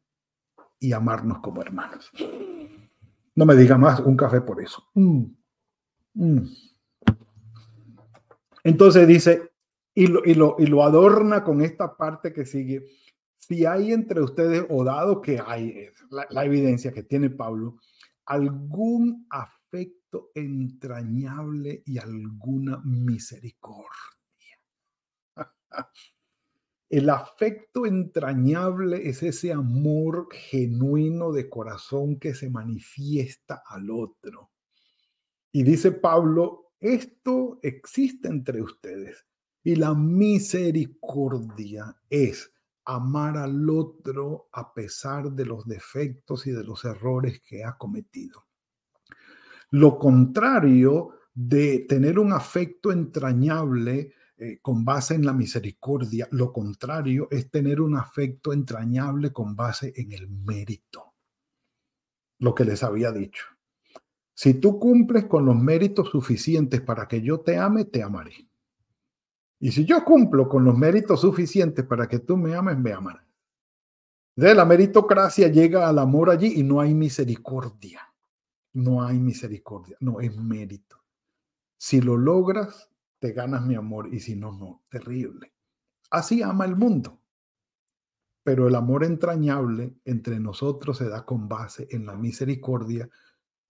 y 0.80 0.92
amarnos 0.94 1.40
como 1.40 1.62
hermanos. 1.62 2.12
No 3.36 3.46
me 3.46 3.56
diga 3.56 3.78
más 3.78 4.00
un 4.00 4.18
café 4.18 4.42
por 4.42 4.62
eso. 4.62 4.84
Mm, 4.96 5.26
mm. 6.16 6.42
Entonces 8.64 9.08
dice, 9.08 9.52
y 9.94 10.08
lo, 10.08 10.22
y, 10.26 10.34
lo, 10.34 10.56
y 10.60 10.66
lo 10.66 10.84
adorna 10.84 11.44
con 11.44 11.62
esta 11.62 11.96
parte 11.96 12.34
que 12.34 12.46
sigue 12.46 12.86
si 13.48 13.66
hay 13.66 13.94
entre 13.94 14.22
ustedes, 14.22 14.66
o 14.70 14.84
dado 14.84 15.22
que 15.22 15.40
hay 15.40 15.70
eh, 15.70 15.94
la, 16.10 16.44
evidencia 16.44 16.92
que 16.92 17.04
tiene 17.04 17.30
Pablo, 17.30 17.78
algún 18.26 19.26
afecto 19.30 20.32
entrañable 20.36 21.82
y 21.86 21.98
alguna 21.98 22.82
misericordia. 22.84 23.88
El 26.90 27.10
afecto 27.10 27.86
entrañable 27.86 29.10
es 29.10 29.24
ese 29.24 29.54
amor 29.54 30.28
genuino 30.32 31.32
de 31.32 31.50
corazón 31.50 32.20
que 32.20 32.34
se 32.34 32.50
manifiesta 32.50 33.64
al 33.66 33.90
otro. 33.92 34.52
Y 35.54 35.64
dice 35.64 35.94
Pablo, 35.94 36.74
esto 36.80 37.60
existe 37.62 38.28
entre 38.28 38.62
ustedes. 38.62 39.26
Y 39.64 39.76
la 39.76 39.94
misericordia 39.94 41.98
es 42.10 42.54
amar 42.88 43.38
al 43.38 43.70
otro 43.70 44.48
a 44.54 44.74
pesar 44.74 45.32
de 45.34 45.46
los 45.46 45.68
defectos 45.68 46.48
y 46.48 46.52
de 46.52 46.64
los 46.64 46.86
errores 46.86 47.42
que 47.42 47.66
ha 47.66 47.78
cometido. 47.78 48.48
Lo 49.72 50.00
contrario 50.00 51.10
de 51.34 51.86
tener 51.88 52.18
un 52.18 52.32
afecto 52.32 52.94
entrañable 52.94 54.14
eh, 54.38 54.60
con 54.62 54.86
base 54.86 55.16
en 55.16 55.26
la 55.26 55.34
misericordia, 55.34 56.30
lo 56.32 56.54
contrario 56.54 57.28
es 57.30 57.52
tener 57.52 57.82
un 57.82 57.98
afecto 57.98 58.54
entrañable 58.54 59.34
con 59.34 59.54
base 59.54 59.92
en 59.98 60.14
el 60.14 60.30
mérito. 60.30 61.14
Lo 62.40 62.56
que 62.56 62.64
les 62.64 62.84
había 62.84 63.12
dicho. 63.12 63.44
Si 64.34 64.54
tú 64.54 64.80
cumples 64.80 65.26
con 65.26 65.46
los 65.46 65.58
méritos 65.58 66.10
suficientes 66.10 66.80
para 66.80 67.08
que 67.08 67.22
yo 67.22 67.42
te 67.42 67.58
ame, 67.58 67.84
te 67.84 68.02
amaré. 68.02 68.47
Y 69.60 69.72
si 69.72 69.86
yo 69.86 70.04
cumplo 70.04 70.48
con 70.48 70.64
los 70.64 70.78
méritos 70.78 71.22
suficientes 71.22 71.86
para 71.86 72.08
que 72.08 72.20
tú 72.20 72.38
me 72.38 72.56
ames, 72.56 72.78
me 72.78 72.94
amarás. 72.94 73.26
De 74.36 74.54
la 74.54 74.66
meritocracia 74.66 75.48
llega 75.48 75.90
al 75.90 75.98
amor 75.98 76.30
allí 76.30 76.60
y 76.60 76.64
no 76.64 76.80
hay 76.80 76.94
misericordia. 76.94 78.02
No 78.74 79.04
hay 79.04 79.20
misericordia, 79.20 79.98
no 80.00 80.20
es 80.20 80.38
mérito. 80.38 81.04
Si 81.80 82.02
lo 82.02 82.18
logras, 82.18 82.92
te 83.18 83.32
ganas 83.32 83.66
mi 83.66 83.74
amor 83.74 84.14
y 84.14 84.20
si 84.20 84.36
no, 84.36 84.52
no, 84.52 84.84
terrible. 84.90 85.54
Así 86.12 86.44
ama 86.44 86.66
el 86.66 86.76
mundo. 86.76 87.20
Pero 88.44 88.68
el 88.68 88.76
amor 88.76 89.04
entrañable 89.04 89.96
entre 90.06 90.40
nosotros 90.40 91.00
se 91.00 91.10
da 91.10 91.26
con 91.26 91.50
base 91.50 91.88
en 91.90 92.06
la 92.06 92.16
misericordia, 92.16 93.10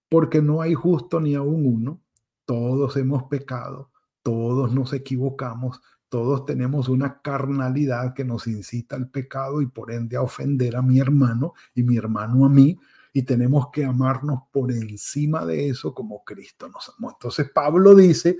porque 0.10 0.41
no 0.41 0.62
hay 0.62 0.74
justo 0.74 1.22
ni 1.22 1.36
aún 1.36 1.65
uno. 1.65 2.01
Todos 2.46 2.98
hemos 2.98 3.24
pecado 3.24 3.91
todos 4.27 4.74
nos 4.74 4.91
equivocamos, 4.91 5.79
todos 6.10 6.46
tenemos 6.46 6.89
una 6.89 7.22
carnalidad 7.22 8.13
que 8.13 8.25
nos 8.25 8.46
incita 8.46 8.98
al 8.98 9.10
pecado 9.10 9.62
y 9.62 9.67
por 9.67 9.89
ende 9.89 10.17
a 10.17 10.22
ofender 10.22 10.75
a 10.75 10.81
mi 10.81 11.00
hermano 11.00 11.53
y 11.74 11.84
mi 11.84 11.96
hermano 11.96 12.46
a 12.46 12.50
mí, 12.50 12.77
y 13.13 13.24
tenemos 13.24 13.67
que 13.72 13.86
amarnos 13.86 14.41
por 14.51 14.74
encima 14.74 15.46
de 15.46 15.69
eso 15.69 15.93
como 15.93 16.25
Cristo 16.25 16.67
nos 16.67 16.93
amó. 16.98 17.12
Entonces 17.12 17.50
Pablo 17.51 17.96
dice, 17.96 18.38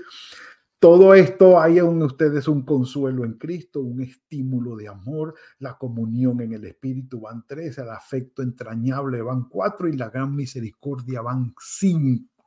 todo 0.78 1.14
esto 1.14 1.58
hay 1.58 1.78
en 1.78 2.02
ustedes 2.02 2.48
un 2.48 2.66
consuelo 2.66 3.24
en 3.24 3.38
Cristo, 3.38 3.80
un 3.80 4.02
estímulo 4.02 4.76
de 4.76 4.88
amor, 4.88 5.36
la 5.58 5.78
comunión 5.78 6.42
en 6.42 6.52
el 6.52 6.66
Espíritu 6.66 7.22
van 7.22 7.46
tres, 7.46 7.78
el 7.78 7.88
afecto 7.88 8.42
entrañable 8.42 9.22
van 9.22 9.48
cuatro 9.48 9.88
y 9.88 9.96
la 9.96 10.10
gran 10.10 10.36
misericordia 10.36 11.22
van 11.22 11.54
cinco 11.58 12.37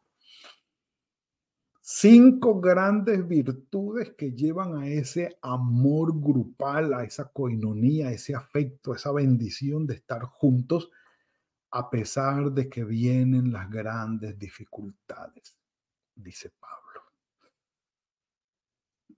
cinco 1.82 2.62
grandes 2.62 3.28
virtudes 3.28 4.12
que 4.12 4.32
llevan 4.32 4.78
a 4.78 4.88
ese 4.88 5.38
amor 5.42 6.22
grupal, 6.22 6.94
a 6.94 7.04
esa 7.04 7.32
coinonía, 7.32 8.12
ese 8.12 8.36
afecto, 8.36 8.94
esa 8.94 9.12
bendición 9.12 9.88
de 9.88 9.96
estar 9.96 10.22
juntos 10.24 10.92
a 11.72 11.90
pesar 11.90 12.52
de 12.52 12.70
que 12.70 12.84
vienen 12.84 13.52
las 13.52 13.70
grandes 13.70 14.38
dificultades, 14.38 15.58
dice 16.16 16.52
Pablo. 16.60 17.02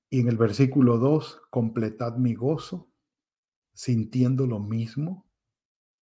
Y 0.09 0.21
en 0.21 0.27
el 0.27 0.37
versículo 0.37 0.99
2, 0.99 1.41
completad 1.49 2.17
mi 2.17 2.35
gozo, 2.35 2.87
sintiendo 3.73 4.45
lo 4.45 4.59
mismo. 4.59 5.25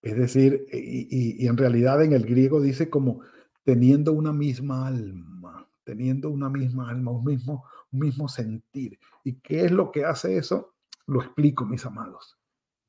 Es 0.02 0.16
decir, 0.16 0.66
y 0.72 1.46
en 1.46 1.56
realidad 1.56 2.02
en 2.02 2.12
el 2.12 2.24
griego 2.26 2.60
dice 2.60 2.90
como 2.90 3.20
teniendo 3.62 4.12
una 4.12 4.32
misma 4.32 4.88
alma 4.88 5.59
teniendo 5.90 6.30
una 6.30 6.48
misma 6.48 6.88
alma, 6.88 7.10
un 7.10 7.24
mismo, 7.24 7.64
un 7.90 7.98
mismo 7.98 8.28
sentir. 8.28 8.96
¿Y 9.24 9.40
qué 9.40 9.64
es 9.64 9.72
lo 9.72 9.90
que 9.90 10.04
hace 10.04 10.36
eso? 10.36 10.74
Lo 11.08 11.20
explico, 11.20 11.66
mis 11.66 11.84
amados. 11.84 12.38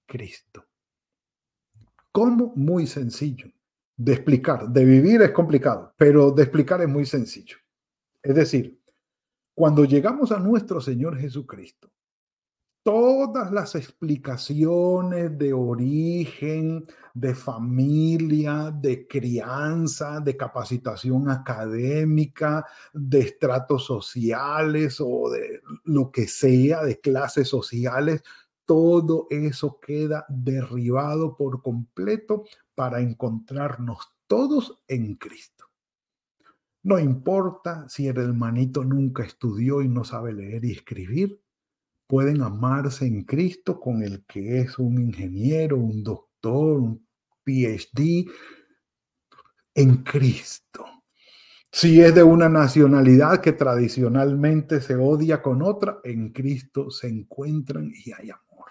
Cristo. 0.06 0.68
¿Cómo? 2.12 2.54
Muy 2.56 2.86
sencillo. 2.86 3.52
De 3.98 4.14
explicar, 4.14 4.70
de 4.70 4.86
vivir 4.86 5.24
es 5.24 5.32
complicado, 5.32 5.96
pero 5.98 6.30
de 6.30 6.44
explicar 6.44 6.80
es 6.82 6.90
muy 6.90 7.08
sencillo. 7.08 7.58
Es 8.22 8.36
decir, 8.36 8.80
cuando 9.56 9.84
llegamos 9.84 10.32
a 10.32 10.38
nuestro 10.38 10.80
Señor 10.80 11.18
Jesucristo, 11.18 11.92
todas 12.84 13.52
las 13.52 13.76
explicaciones 13.76 15.38
de 15.38 15.54
origen, 15.54 16.86
de 17.14 17.36
familia, 17.36 18.72
de 18.72 19.08
crianza, 19.08 20.20
de 20.20 20.36
capacitación 20.36 21.30
académica, 21.30 22.66
de 22.94 23.20
estratos 23.20 23.86
sociales 23.86 24.98
o 25.00 25.30
de 25.30 25.62
lo 25.84 26.12
que 26.12 26.28
sea, 26.28 26.84
de 26.84 27.00
clases 27.00 27.48
sociales, 27.48 28.24
todo 28.66 29.28
eso 29.30 29.80
queda 29.80 30.26
derribado 30.30 31.36
por 31.36 31.62
completo 31.62 32.46
para 32.74 33.02
encontrarnos 33.02 34.14
todos 34.28 34.82
en 34.88 35.16
Cristo. 35.16 35.66
No 36.84 36.98
importa 36.98 37.88
si 37.90 38.08
el 38.08 38.18
hermanito 38.18 38.84
nunca 38.84 39.24
estudió 39.24 39.82
y 39.84 39.90
no 39.90 40.04
sabe 40.04 40.34
leer 40.34 40.66
y 40.66 40.72
escribir, 40.72 41.40
pueden 42.12 42.42
amarse 42.42 43.06
en 43.06 43.24
Cristo 43.24 43.80
con 43.80 44.04
el 44.04 44.26
que 44.26 44.60
es 44.60 44.78
un 44.78 45.00
ingeniero, 45.00 45.78
un 45.78 46.04
doctor, 46.04 46.82
un 46.82 47.08
PhD, 47.46 48.30
en 49.74 50.04
Cristo. 50.04 50.86
Si 51.72 52.02
es 52.02 52.14
de 52.14 52.22
una 52.22 52.50
nacionalidad 52.50 53.40
que 53.40 53.54
tradicionalmente 53.54 54.82
se 54.82 54.96
odia 54.96 55.42
con 55.42 55.62
otra, 55.62 56.00
en 56.04 56.34
Cristo 56.34 56.92
se 56.92 57.08
encuentran 57.08 57.90
y 57.90 58.12
hay 58.12 58.30
amor. 58.30 58.68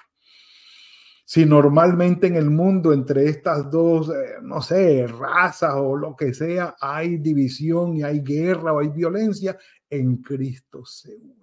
Si 1.24 1.46
normalmente 1.46 2.26
en 2.26 2.36
el 2.36 2.50
mundo 2.50 2.92
entre 2.92 3.24
estas 3.24 3.70
dos, 3.70 4.10
eh, 4.10 4.34
no 4.42 4.60
sé, 4.60 5.06
razas 5.06 5.72
o 5.76 5.96
lo 5.96 6.14
que 6.14 6.34
sea, 6.34 6.76
hay 6.78 7.16
división 7.16 7.96
y 7.96 8.02
hay 8.02 8.20
guerra 8.20 8.74
o 8.74 8.80
hay 8.80 8.88
violencia, 8.88 9.56
en 9.88 10.18
Cristo 10.18 10.84
se 10.84 11.16
une. 11.16 11.39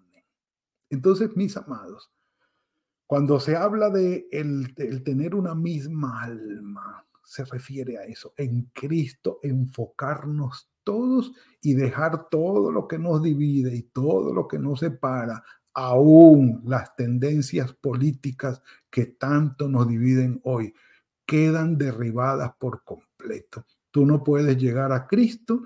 Entonces, 0.89 1.35
mis 1.35 1.57
amados, 1.57 2.11
cuando 3.05 3.39
se 3.39 3.55
habla 3.55 3.89
de 3.89 4.27
el, 4.31 4.73
tener 5.03 5.33
una 5.33 5.55
misma 5.55 6.23
alma, 6.23 7.05
se 7.23 7.45
refiere 7.45 7.97
a 7.97 8.03
eso, 8.03 8.33
en 8.37 8.69
Cristo 8.73 9.39
enfocarnos 9.43 10.69
todos 10.83 11.33
y 11.61 11.73
dejar 11.73 12.29
todo 12.29 12.71
lo 12.71 12.87
que 12.87 12.97
nos 12.97 13.21
divide 13.21 13.75
y 13.75 13.83
todo 13.83 14.33
lo 14.33 14.47
que 14.47 14.59
nos 14.59 14.79
separa, 14.79 15.43
aún 15.73 16.61
las 16.65 16.95
tendencias 16.95 17.73
políticas 17.73 18.61
que 18.89 19.05
tanto 19.05 19.67
nos 19.67 19.87
dividen 19.87 20.39
hoy. 20.43 20.73
quedan 21.25 21.77
derribadas 21.77 22.53
por 22.57 22.85
completo. 22.85 23.65
Tú 23.91 24.05
no 24.05 24.23
puedes 24.23 24.57
llegar 24.57 24.93
a 24.93 25.07
Cristo 25.07 25.63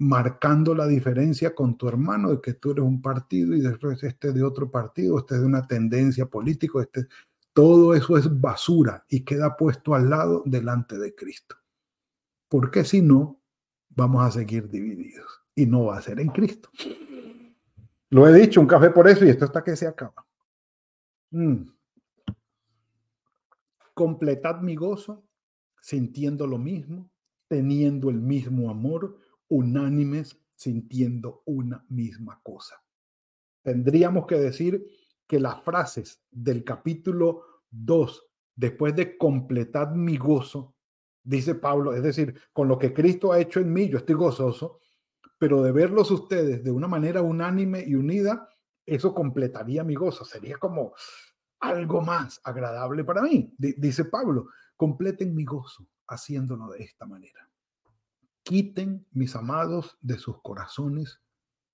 marcando 0.00 0.74
la 0.74 0.86
diferencia 0.86 1.54
con 1.54 1.76
tu 1.76 1.86
hermano 1.86 2.30
de 2.30 2.40
que 2.40 2.54
tú 2.54 2.70
eres 2.70 2.82
un 2.82 3.02
partido 3.02 3.54
y 3.54 3.60
después 3.60 4.02
este 4.02 4.32
de 4.32 4.42
otro 4.42 4.70
partido, 4.70 5.18
este 5.18 5.38
de 5.38 5.44
una 5.44 5.66
tendencia 5.66 6.24
política, 6.24 6.80
este, 6.80 7.06
todo 7.52 7.94
eso 7.94 8.16
es 8.16 8.40
basura 8.40 9.04
y 9.10 9.20
queda 9.20 9.58
puesto 9.58 9.94
al 9.94 10.08
lado 10.08 10.42
delante 10.46 10.96
de 10.96 11.14
Cristo. 11.14 11.56
Porque 12.48 12.82
si 12.84 13.02
no, 13.02 13.42
vamos 13.90 14.24
a 14.24 14.30
seguir 14.30 14.70
divididos 14.70 15.42
y 15.54 15.66
no 15.66 15.84
va 15.84 15.98
a 15.98 16.02
ser 16.02 16.18
en 16.18 16.28
Cristo. 16.28 16.70
Lo 18.08 18.26
he 18.26 18.32
dicho, 18.32 18.62
un 18.62 18.66
café 18.66 18.88
por 18.88 19.06
eso 19.06 19.26
y 19.26 19.28
esto 19.28 19.44
hasta 19.44 19.62
que 19.62 19.76
se 19.76 19.86
acaba. 19.86 20.26
Mm. 21.30 21.64
Completad 23.92 24.62
mi 24.62 24.76
gozo 24.76 25.22
sintiendo 25.82 26.46
lo 26.46 26.56
mismo, 26.56 27.10
teniendo 27.48 28.08
el 28.08 28.20
mismo 28.22 28.70
amor, 28.70 29.18
unánimes, 29.50 30.40
sintiendo 30.54 31.42
una 31.46 31.84
misma 31.88 32.40
cosa. 32.42 32.82
Tendríamos 33.62 34.26
que 34.26 34.36
decir 34.36 34.86
que 35.26 35.40
las 35.40 35.62
frases 35.62 36.22
del 36.30 36.64
capítulo 36.64 37.42
2, 37.70 38.26
después 38.56 38.94
de 38.96 39.16
completar 39.16 39.94
mi 39.94 40.16
gozo, 40.16 40.74
dice 41.22 41.54
Pablo, 41.54 41.94
es 41.94 42.02
decir, 42.02 42.34
con 42.52 42.68
lo 42.68 42.78
que 42.78 42.94
Cristo 42.94 43.32
ha 43.32 43.40
hecho 43.40 43.60
en 43.60 43.72
mí, 43.72 43.88
yo 43.88 43.98
estoy 43.98 44.14
gozoso, 44.14 44.80
pero 45.38 45.62
de 45.62 45.72
verlos 45.72 46.10
ustedes 46.10 46.62
de 46.62 46.70
una 46.70 46.88
manera 46.88 47.22
unánime 47.22 47.84
y 47.86 47.94
unida, 47.94 48.48
eso 48.86 49.14
completaría 49.14 49.84
mi 49.84 49.94
gozo, 49.94 50.24
sería 50.24 50.58
como 50.58 50.94
algo 51.60 52.00
más 52.00 52.40
agradable 52.44 53.04
para 53.04 53.22
mí. 53.22 53.52
dice 53.58 54.04
Pablo, 54.06 54.48
completen 54.76 55.34
mi 55.34 55.44
gozo 55.44 55.86
haciéndolo 56.08 56.68
de 56.68 56.84
esta 56.84 57.06
manera. 57.06 57.49
Quiten, 58.42 59.06
mis 59.12 59.36
amados, 59.36 59.98
de 60.00 60.18
sus 60.18 60.40
corazones 60.42 61.20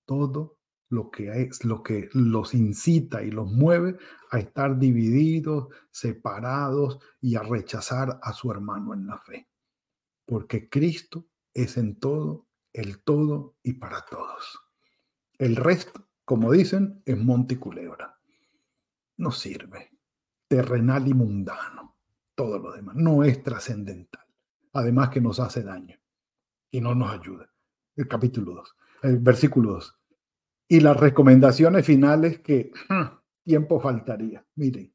todo 0.05 0.57
lo 0.89 1.11
que 1.11 1.41
es 1.41 1.65
lo 1.65 1.83
que 1.83 2.09
los 2.13 2.53
incita 2.53 3.21
y 3.21 3.29
los 3.29 3.51
mueve 3.51 3.97
a 4.31 4.39
estar 4.39 4.79
divididos, 4.79 5.67
separados 5.91 6.99
y 7.19 7.35
a 7.35 7.43
rechazar 7.43 8.19
a 8.23 8.33
su 8.33 8.51
hermano 8.51 8.93
en 8.93 9.05
la 9.05 9.17
fe. 9.19 9.49
Porque 10.25 10.69
Cristo 10.69 11.27
es 11.53 11.77
en 11.77 11.99
todo, 11.99 12.47
el 12.73 13.03
todo 13.03 13.57
y 13.63 13.73
para 13.73 14.05
todos. 14.05 14.59
El 15.37 15.55
resto, 15.57 16.07
como 16.23 16.51
dicen, 16.51 17.01
es 17.05 17.17
monte 17.17 17.55
y 17.55 17.57
culebra. 17.57 18.17
No 19.17 19.31
sirve. 19.31 19.91
Terrenal 20.47 21.07
y 21.07 21.13
mundano. 21.13 21.97
Todo 22.33 22.59
lo 22.59 22.71
demás. 22.71 22.95
No 22.95 23.23
es 23.23 23.43
trascendental. 23.43 24.25
Además 24.73 25.09
que 25.09 25.21
nos 25.21 25.39
hace 25.39 25.63
daño 25.63 25.97
y 26.77 26.81
no 26.81 26.93
nos 26.93 27.11
ayuda. 27.11 27.49
El 27.95 28.07
capítulo 28.07 28.53
2, 28.53 28.75
el 29.01 29.17
versículo 29.17 29.73
2 29.73 29.99
y 30.67 30.79
las 30.79 30.95
recomendaciones 30.95 31.83
finales 31.83 32.39
que 32.39 32.71
tiempo 33.43 33.79
faltaría. 33.79 34.45
Miren, 34.55 34.93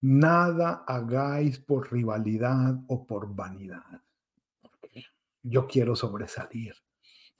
nada 0.00 0.82
hagáis 0.88 1.60
por 1.60 1.92
rivalidad 1.92 2.80
o 2.88 3.06
por 3.06 3.32
vanidad. 3.32 4.02
Yo 5.40 5.68
quiero 5.68 5.94
sobresalir. 5.94 6.74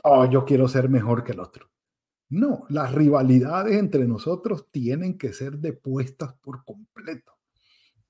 Oh, 0.05 0.31
yo 0.31 0.45
quiero 0.45 0.69
ser 0.69 0.89
mejor 0.89 1.25
que 1.25 1.33
el 1.33 1.41
otro. 1.41 1.69
No, 2.29 2.65
las 2.69 2.95
rivalidades 2.95 3.77
entre 3.77 4.07
nosotros 4.07 4.71
tienen 4.71 5.19
que 5.19 5.33
ser 5.33 5.59
depuestas 5.59 6.33
por 6.35 6.65
completo, 6.65 7.33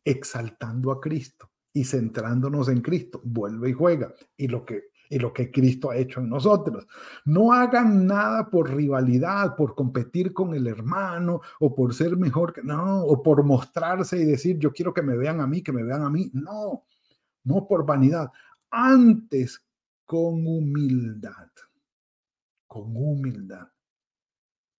exaltando 0.05 0.93
a 0.93 1.01
Cristo 1.01 1.51
y 1.73 1.85
centrándonos 1.85 2.69
en 2.69 2.83
Cristo. 2.83 3.23
Vuelve 3.25 3.71
y 3.71 3.73
juega. 3.73 4.13
Y 4.37 4.49
lo 4.49 4.67
que 4.67 4.96
y 5.09 5.19
lo 5.19 5.33
que 5.33 5.51
Cristo 5.51 5.91
ha 5.91 5.97
hecho 5.97 6.21
en 6.21 6.29
nosotros. 6.29 6.87
No 7.25 7.53
hagan 7.53 8.07
nada 8.07 8.49
por 8.51 8.75
rivalidad, 8.75 9.57
por 9.57 9.75
competir 9.75 10.33
con 10.33 10.55
el 10.55 10.67
hermano 10.67 11.41
o 11.61 11.75
por 11.75 11.95
ser 11.95 12.17
mejor 12.17 12.53
que 12.53 12.63
no, 12.63 13.03
o 13.03 13.23
por 13.23 13.45
mostrarse 13.45 14.19
y 14.19 14.25
decir 14.25 14.59
yo 14.59 14.73
quiero 14.73 14.93
que 14.93 15.03
me 15.03 15.17
vean 15.17 15.41
a 15.41 15.47
mí, 15.47 15.63
que 15.63 15.73
me 15.73 15.83
vean 15.83 16.03
a 16.03 16.11
mí. 16.11 16.31
No, 16.33 16.85
no 17.45 17.67
por 17.67 17.87
vanidad. 17.87 18.31
Antes 18.71 19.63
con 20.05 20.47
humildad, 20.47 21.51
con 22.67 22.97
humildad, 22.97 23.69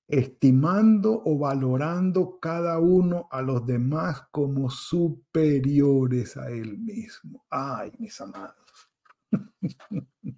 estimando 0.08 1.21
o 1.25 1.38
valorando 1.38 2.39
cada 2.39 2.80
uno 2.80 3.28
a 3.30 3.41
los 3.41 3.65
demás 3.65 4.23
como 4.32 4.69
superiores 4.69 6.38
a 6.38 6.49
él 6.49 6.78
mismo. 6.78 7.45
Ay, 7.49 7.91
mis 7.99 8.19
amados. 8.21 8.66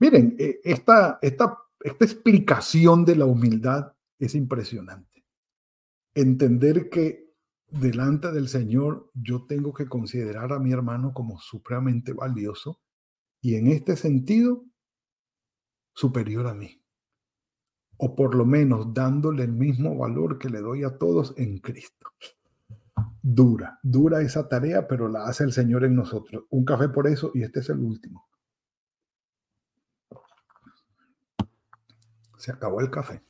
Miren, 0.00 0.36
eh, 0.38 0.60
esta, 0.64 1.18
esta, 1.22 1.58
esta 1.80 2.04
explicación 2.04 3.04
de 3.04 3.16
la 3.16 3.26
humildad 3.26 3.92
es 4.18 4.34
impresionante. 4.34 5.24
Entender 6.14 6.88
que 6.88 7.34
delante 7.68 8.30
del 8.30 8.48
Señor 8.48 9.10
yo 9.14 9.46
tengo 9.46 9.72
que 9.72 9.86
considerar 9.86 10.52
a 10.52 10.58
mi 10.58 10.72
hermano 10.72 11.12
como 11.12 11.38
supremamente 11.38 12.12
valioso 12.12 12.80
y 13.40 13.56
en 13.56 13.68
este 13.68 13.96
sentido 13.96 14.64
superior 15.94 16.46
a 16.46 16.54
mí. 16.54 16.80
O 17.96 18.14
por 18.14 18.34
lo 18.34 18.44
menos 18.44 18.92
dándole 18.92 19.44
el 19.44 19.52
mismo 19.52 19.96
valor 19.96 20.38
que 20.38 20.50
le 20.50 20.60
doy 20.60 20.84
a 20.84 20.98
todos 20.98 21.34
en 21.36 21.58
Cristo 21.58 22.10
dura, 23.26 23.80
dura 23.82 24.20
esa 24.20 24.46
tarea, 24.50 24.86
pero 24.86 25.08
la 25.08 25.24
hace 25.24 25.44
el 25.44 25.52
Señor 25.52 25.84
en 25.84 25.96
nosotros. 25.96 26.44
Un 26.50 26.66
café 26.66 26.90
por 26.90 27.06
eso 27.06 27.30
y 27.32 27.42
este 27.42 27.60
es 27.60 27.70
el 27.70 27.78
último. 27.78 28.28
Se 32.36 32.52
acabó 32.52 32.82
el 32.82 32.90
café. 32.90 33.22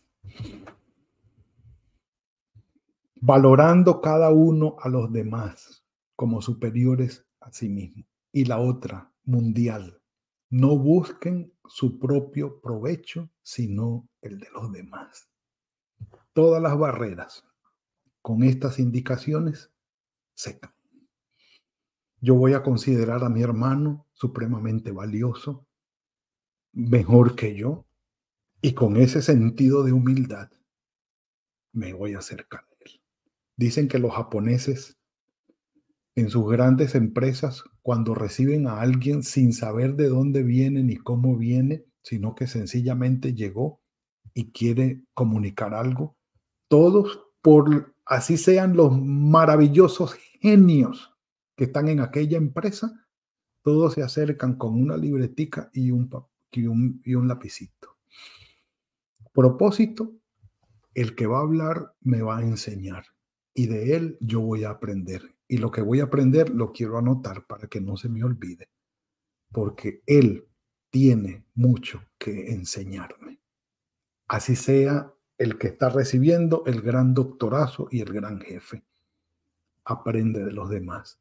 Valorando 3.21 4.01
cada 4.01 4.31
uno 4.31 4.75
a 4.81 4.89
los 4.89 5.13
demás 5.13 5.85
como 6.17 6.43
superiores 6.43 7.25
a 7.39 7.53
sí 7.53 7.69
mismo. 7.69 8.05
Y 8.33 8.47
la 8.47 8.59
otra, 8.59 9.13
mundial. 9.23 10.03
No 10.51 10.77
busquen 10.77 11.53
su 11.67 12.01
propio 12.01 12.61
provecho, 12.61 13.31
sino 13.43 14.09
el 14.21 14.41
de 14.41 14.49
los 14.53 14.73
demás. 14.73 15.31
Todas 16.33 16.61
las 16.61 16.77
barreras 16.77 17.45
con 18.23 18.43
estas 18.43 18.81
indicaciones 18.81 19.74
Yo 22.21 22.35
voy 22.35 22.55
a 22.55 22.63
considerar 22.63 23.23
a 23.23 23.29
mi 23.29 23.43
hermano 23.43 24.07
supremamente 24.13 24.93
valioso, 24.93 25.67
mejor 26.73 27.37
que 27.37 27.55
yo, 27.55 27.87
y 28.63 28.73
con 28.73 28.97
ese 28.97 29.21
sentido 29.21 29.83
de 29.85 29.93
humildad 29.93 30.51
me 31.73 31.93
voy 31.93 32.15
a 32.15 32.19
acercar 32.19 32.61
a 32.61 32.75
él. 32.85 33.01
Dicen 33.57 33.89
que 33.89 33.99
los 33.99 34.15
japoneses 34.15 34.97
en 36.17 36.31
sus 36.31 36.49
grandes 36.49 36.95
empresas, 36.95 37.65
cuando 37.83 38.15
reciben 38.15 38.69
a 38.69 38.81
alguien 38.81 39.23
sin 39.23 39.53
saber 39.53 39.97
de 39.97 40.09
dónde 40.09 40.43
viene 40.43 40.83
ni 40.83 40.97
cómo 40.97 41.37
viene, 41.37 41.85
sino 42.03 42.35
que 42.35 42.47
sencillamente 42.47 43.35
llegó 43.35 43.81
y 44.33 44.53
quiere 44.53 45.03
comunicar 45.13 45.75
algo, 45.75 46.17
todos 46.69 47.21
por 47.43 47.94
así 48.07 48.37
sean 48.37 48.77
los 48.77 48.97
maravillosos 49.01 50.15
genios 50.41 51.15
que 51.57 51.65
están 51.65 51.89
en 51.89 52.01
aquella 52.01 52.37
empresa, 52.37 53.07
todos 53.63 53.95
se 53.95 54.03
acercan 54.03 54.57
con 54.57 54.75
una 54.75 54.97
libretica 54.97 55.71
y 55.73 55.91
un, 55.91 57.27
lapicito. 57.27 57.97
Propósito, 59.33 60.13
el 60.93 61.15
que 61.15 61.27
va 61.27 61.39
a 61.39 61.43
hablar 61.43 61.95
me 62.03 62.21
va 62.21 62.39
a 62.39 62.43
enseñar 62.43 63.07
y 63.55 63.67
de 63.67 63.97
él 63.97 64.19
yo 64.21 64.41
voy 64.41 64.65
a 64.65 64.71
aprender. 64.71 65.35
Y 65.49 65.59
lo 65.59 65.71
que 65.71 65.83
voy 65.83 66.01
a 66.01 66.05
aprender 66.05 66.51
lo 66.51 66.73
quiero 66.73 66.99
anotar 66.99 67.47
para 67.47 67.69
que 67.69 67.81
no 67.81 67.97
se 67.97 68.09
me 68.09 68.23
olvide, 68.23 68.69
porque 69.51 70.03
él 70.07 70.47
tiene 70.91 71.47
mucho 71.55 72.03
que 72.19 72.53
enseñarme. 72.53 73.41
Así 74.29 74.57
sea 74.57 75.14
el 75.39 75.59
que 75.59 75.69
está 75.69 75.89
recibiendo 75.89 76.63
el 76.67 76.81
gran 76.81 77.15
doctorazo 77.15 77.89
y 77.91 78.01
el 78.01 78.13
gran 78.13 78.41
jefe. 78.41 78.85
Aprende 79.85 80.45
de 80.45 80.53
los 80.53 80.71
demás. 80.71 81.21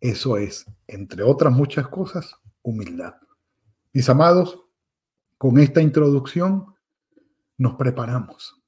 Eso 0.00 0.36
es, 0.36 0.66
entre 0.86 1.22
otras 1.22 1.52
muchas 1.52 1.88
cosas, 1.88 2.36
humildad. 2.62 3.14
Mis 3.92 4.08
amados, 4.08 4.64
con 5.36 5.58
esta 5.58 5.82
introducción 5.82 6.74
nos 7.58 7.74
preparamos 7.74 8.60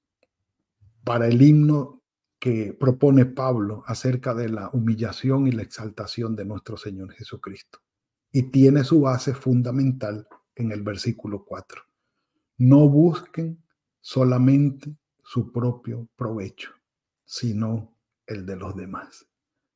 para 1.04 1.26
el 1.26 1.40
himno 1.40 2.02
que 2.38 2.76
propone 2.78 3.24
Pablo 3.24 3.84
acerca 3.86 4.34
de 4.34 4.48
la 4.48 4.68
humillación 4.72 5.46
y 5.46 5.52
la 5.52 5.62
exaltación 5.62 6.34
de 6.34 6.44
nuestro 6.44 6.76
Señor 6.76 7.12
Jesucristo. 7.12 7.78
Y 8.32 8.44
tiene 8.44 8.84
su 8.84 9.02
base 9.02 9.32
fundamental 9.34 10.26
en 10.56 10.72
el 10.72 10.82
versículo 10.82 11.44
4. 11.44 11.82
No 12.58 12.88
busquen 12.88 13.62
solamente 14.02 14.94
su 15.24 15.50
propio 15.50 16.08
provecho, 16.16 16.72
sino 17.24 17.96
el 18.26 18.44
de 18.44 18.56
los 18.56 18.76
demás. 18.76 19.26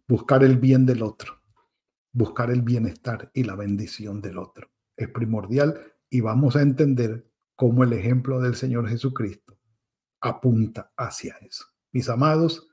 Buscar 0.06 0.44
el 0.44 0.58
bien 0.58 0.84
del 0.84 1.02
otro. 1.02 1.40
buscar 2.16 2.50
el 2.50 2.62
bienestar 2.62 3.30
y 3.34 3.42
la 3.44 3.56
bendición 3.56 4.22
del 4.22 4.38
otro. 4.38 4.70
Es 4.96 5.08
primordial 5.10 5.78
y 6.08 6.22
vamos 6.22 6.56
a 6.56 6.62
entender 6.62 7.30
cómo 7.56 7.84
el 7.84 7.92
ejemplo 7.92 8.40
del 8.40 8.54
Señor 8.54 8.88
Jesucristo 8.88 9.58
apunta 10.22 10.90
hacia 10.96 11.36
eso. 11.42 11.66
Mis 11.92 12.08
amados, 12.08 12.68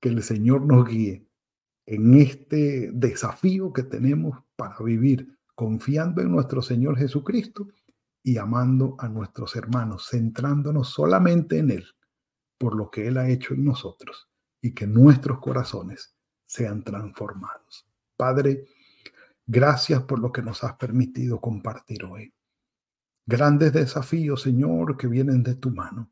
que 0.00 0.08
el 0.08 0.22
Señor 0.22 0.62
nos 0.62 0.88
guíe 0.88 1.28
en 1.84 2.14
este 2.14 2.90
desafío 2.94 3.74
que 3.74 3.82
tenemos 3.82 4.38
para 4.56 4.78
vivir 4.82 5.36
confiando 5.54 6.22
en 6.22 6.32
nuestro 6.32 6.62
Señor 6.62 6.96
Jesucristo 6.96 7.68
y 8.22 8.38
amando 8.38 8.96
a 8.98 9.08
nuestros 9.08 9.56
hermanos, 9.56 10.08
centrándonos 10.10 10.88
solamente 10.90 11.58
en 11.58 11.70
Él, 11.70 11.86
por 12.58 12.76
lo 12.76 12.90
que 12.90 13.06
Él 13.08 13.18
ha 13.18 13.28
hecho 13.28 13.54
en 13.54 13.64
nosotros, 13.64 14.28
y 14.60 14.74
que 14.74 14.86
nuestros 14.86 15.38
corazones 15.38 16.16
sean 16.46 16.82
transformados. 16.82 17.86
Padre, 18.16 18.66
gracias 19.46 20.02
por 20.02 20.18
lo 20.18 20.32
que 20.32 20.42
nos 20.42 20.64
has 20.64 20.74
permitido 20.74 21.40
compartir 21.40 22.04
hoy. 22.04 22.32
Grandes 23.26 23.72
desafíos, 23.72 24.42
Señor, 24.42 24.96
que 24.96 25.06
vienen 25.06 25.42
de 25.42 25.54
tu 25.54 25.70
mano, 25.70 26.10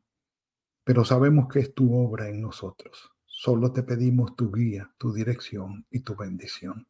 pero 0.83 1.03
sabemos 1.03 1.47
que 1.47 1.59
es 1.59 1.73
tu 1.73 1.93
obra 1.93 2.29
en 2.29 2.41
nosotros. 2.41 3.11
Solo 3.25 3.71
te 3.71 3.83
pedimos 3.83 4.35
tu 4.35 4.51
guía, 4.51 4.91
tu 4.97 5.13
dirección 5.13 5.85
y 5.91 5.99
tu 5.99 6.15
bendición. 6.15 6.87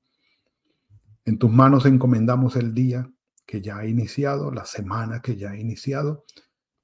En 1.25 1.37
tus 1.37 1.51
manos 1.51 1.85
encomendamos 1.85 2.55
el 2.55 2.73
día 2.73 3.11
que 3.47 3.61
ya 3.61 3.77
ha 3.77 3.87
iniciado, 3.87 4.51
la 4.51 4.65
semana 4.65 5.21
que 5.21 5.37
ya 5.37 5.51
ha 5.51 5.57
iniciado. 5.57 6.25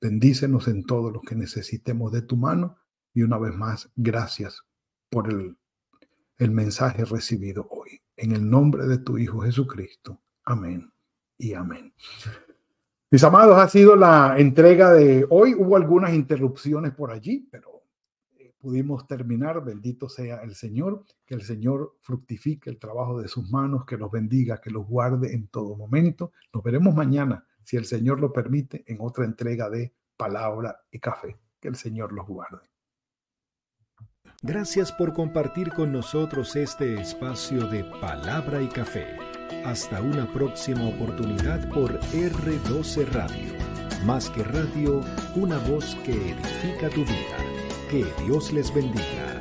Bendícenos 0.01 0.67
en 0.67 0.85
todo 0.85 1.11
lo 1.11 1.21
que 1.21 1.35
necesitemos 1.35 2.11
de 2.11 2.23
tu 2.23 2.37
mano 2.37 2.77
y 3.13 3.21
una 3.21 3.37
vez 3.37 3.53
más, 3.53 3.91
gracias 3.95 4.63
por 5.09 5.29
el, 5.29 5.57
el 6.37 6.51
mensaje 6.51 7.05
recibido 7.05 7.67
hoy. 7.69 8.01
En 8.15 8.31
el 8.31 8.49
nombre 8.49 8.87
de 8.87 8.97
tu 8.97 9.17
Hijo 9.17 9.41
Jesucristo. 9.41 10.21
Amén 10.45 10.91
y 11.37 11.53
amén. 11.53 11.93
Mis 13.11 13.23
amados, 13.23 13.57
ha 13.59 13.67
sido 13.67 13.95
la 13.95 14.35
entrega 14.37 14.91
de 14.91 15.25
hoy. 15.29 15.53
Hubo 15.53 15.75
algunas 15.75 16.13
interrupciones 16.13 16.93
por 16.93 17.11
allí, 17.11 17.47
pero 17.51 17.72
pudimos 18.63 19.05
terminar. 19.05 19.61
Bendito 19.61 20.07
sea 20.07 20.37
el 20.37 20.55
Señor, 20.55 21.03
que 21.25 21.35
el 21.35 21.41
Señor 21.41 21.97
fructifique 21.99 22.69
el 22.69 22.79
trabajo 22.79 23.21
de 23.21 23.27
sus 23.27 23.51
manos, 23.51 23.85
que 23.85 23.97
los 23.97 24.09
bendiga, 24.09 24.61
que 24.61 24.71
los 24.71 24.87
guarde 24.87 25.33
en 25.33 25.49
todo 25.49 25.75
momento. 25.75 26.31
Nos 26.53 26.63
veremos 26.63 26.95
mañana, 26.95 27.45
si 27.65 27.75
el 27.75 27.83
Señor 27.83 28.21
lo 28.21 28.31
permite, 28.31 28.85
en 28.87 28.99
otra 29.01 29.25
entrega 29.25 29.69
de 29.69 29.93
Palabra 30.15 30.79
y 30.89 30.99
Café. 30.99 31.37
Que 31.59 31.67
el 31.67 31.75
Señor 31.75 32.13
los 32.13 32.25
guarde. 32.25 32.69
Gracias 34.41 34.93
por 34.93 35.13
compartir 35.13 35.73
con 35.73 35.91
nosotros 35.91 36.55
este 36.55 37.01
espacio 37.01 37.67
de 37.67 37.83
Palabra 37.99 38.61
y 38.61 38.69
Café. 38.69 39.17
Hasta 39.65 40.01
una 40.01 40.31
próxima 40.31 40.87
oportunidad 40.87 41.69
por 41.69 41.99
R12 41.99 43.07
Radio. 43.11 43.53
Más 44.05 44.29
que 44.29 44.43
radio, 44.43 45.01
una 45.35 45.57
voz 45.59 45.95
que 46.05 46.31
edifica 46.31 46.89
tu 46.89 47.01
vida. 47.01 47.52
Que 47.93 48.03
Dios 48.25 48.51
les 48.51 48.73
bendiga. 48.73 49.32